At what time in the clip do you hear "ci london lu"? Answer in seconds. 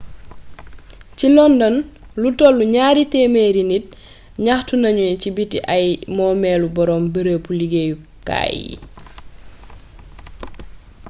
1.17-2.29